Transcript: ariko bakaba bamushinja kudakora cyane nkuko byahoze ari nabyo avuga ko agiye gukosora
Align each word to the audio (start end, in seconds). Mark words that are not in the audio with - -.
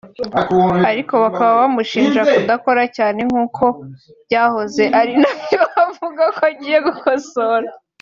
ariko 0.91 1.13
bakaba 1.23 1.53
bamushinja 1.61 2.21
kudakora 2.33 2.81
cyane 2.97 3.19
nkuko 3.29 3.65
byahoze 4.25 4.83
ari 4.99 5.13
nabyo 5.21 5.61
avuga 5.83 6.23
ko 6.35 6.41
agiye 6.51 6.79
gukosora 6.87 7.67